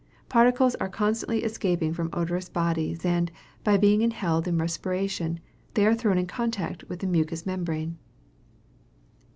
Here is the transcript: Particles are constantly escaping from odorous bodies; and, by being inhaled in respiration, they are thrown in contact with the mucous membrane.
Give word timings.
Particles 0.29 0.73
are 0.77 0.89
constantly 0.89 1.43
escaping 1.43 1.93
from 1.93 2.09
odorous 2.11 2.49
bodies; 2.49 3.05
and, 3.05 3.31
by 3.63 3.77
being 3.77 4.01
inhaled 4.01 4.47
in 4.47 4.57
respiration, 4.57 5.39
they 5.75 5.85
are 5.85 5.93
thrown 5.93 6.17
in 6.17 6.25
contact 6.25 6.83
with 6.89 7.01
the 7.01 7.05
mucous 7.05 7.45
membrane. 7.45 7.99